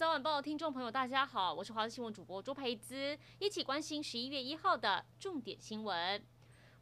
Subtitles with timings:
[0.00, 6.24] 早晚报听众朋友，大家好，我是华视新闻主播周培姿，一起关心十一月一号的重点新闻。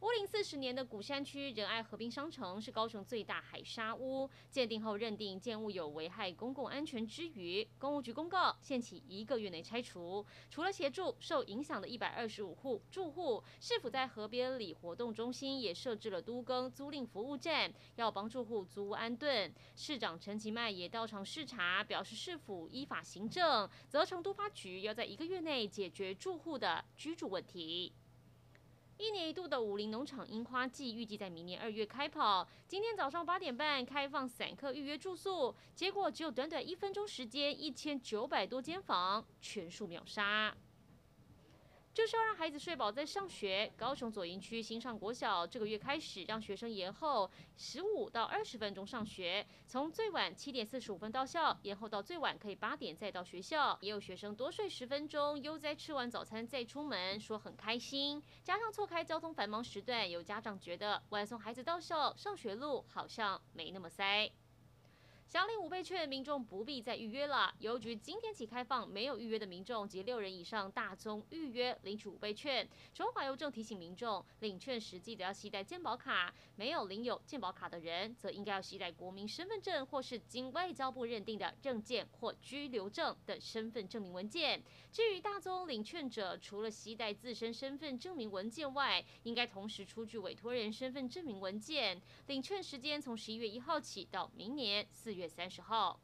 [0.01, 10.25] 屋龄四十年的鼓山区仁爱河滨商城是高雄最大海砂屋，鉴定后认定建物有危害公共安全之余，公务局公告限期一个月内拆除。
[10.49, 19.53] 除了协助受影响的一百二十五户住户，市府在河边里活动中心也设置了都更租赁服务站，要帮住户租屋安顿。
[19.75, 27.91] 市长陈吉迈也到场视察，表示市府依法行政，责成都发局要在一个月内解决住户的居住问题。
[28.99, 32.45] 一年一度的武林农场樱花季预计在明年二月开跑。
[32.67, 40.53] 今天早上八点半开放散客预约住宿，结果只有短短一分钟时间，一千九百多间房全数秒杀。
[41.99, 43.69] 就是要让孩子睡饱再上学。
[43.75, 53.77] 高雄左营区新上国小这个月开始让学生延后十五到二十分钟上学，从最晚七点四十五分到校，延后到最晚可以八点再到学校。
[53.81, 58.23] 也有学生多睡十分钟，悠哉吃完早餐再出门，说很开心。
[58.45, 64.31] 加上错开交通繁忙时段，有家长觉得晚送孩子到校上学路好像没那么塞。
[65.29, 67.53] 想领五倍券，民众不必再预约了。
[67.59, 72.67] 邮局今天起开放，没有预约的民众及六人以上大宗预约领取五倍券。
[72.95, 84.63] 中华邮政提醒民众，领券时记得要携带健保卡，没有领有健保卡的人，则应该要携带国民身份证或是经外交部认定的证件或居留证等身份证明文件。
[84.91, 92.01] 至于大宗领券者，除了携带自身身份证明文件外，应该同时出具委托人身份证明文件。
[92.25, 95.18] 领券时间从十一月一号起到明年四月。
[95.19, 95.99] 月三十号。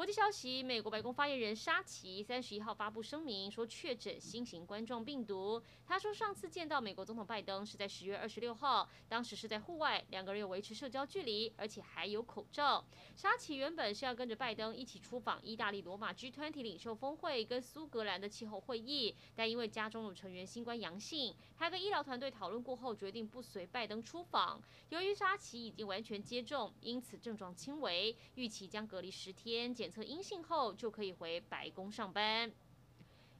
[0.00, 5.62] 国际消息：美国白宫发言人沙奇三十一号发布声明说，确诊新型冠状病毒。
[5.84, 12.82] 他说，上次见到美国总统拜登是在十月二十六号，当时是在户外，两个人有维持社交距离，而且还有口罩。
[13.14, 24.62] 沙奇原本是要跟着拜登一起出访意大利罗马 G20 领袖峰会跟苏格兰的气候会议，但因为家中有成员新冠阳性，他跟医疗团队讨论过后，决定不随拜登出访。
[24.88, 32.54] 由于沙奇已经完全接种，因此症状轻微，预期将隔离十天测阴性后就可以回白宫上班。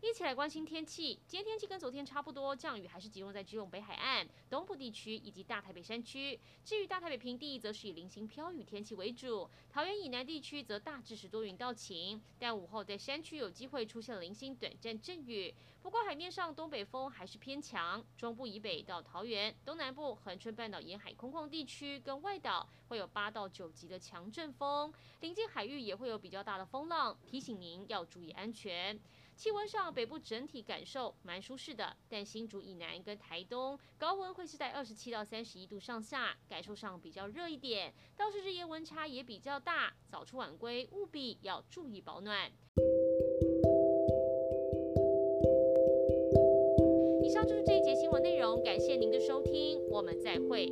[0.02, 1.20] 一起来关心天气。
[1.26, 6.40] 今天天气跟昨天差不多，降雨还是集中在基隆北海岸、东部地区以及大台北山区。
[6.64, 9.48] 至于大台北平地，则是以零星飘雨天气为主。
[9.68, 15.54] 桃园以南地区则大致是多云到晴，但午后在山区有机会出现零星短暂阵雨。
[15.82, 24.90] 不过海面上东北风还是偏强，中部以北到桃园、东南部、恒春半岛沿海空旷地区跟外岛会有八到九级的强阵风，
[25.20, 28.98] 临近海域也会有比较大的风浪，提醒您要注意安全。
[29.40, 37.90] 气温上，北部整体感受蛮舒适的，但新竹以南跟台东高温会是在二十七到三十一度上下，感受上比较热一点。
[38.18, 42.52] 倒是日夜温差也比较大，早出晚归务必要注意保暖。
[47.22, 50.70] 以上就是这一节新闻内容，感谢您的收听，我们再会。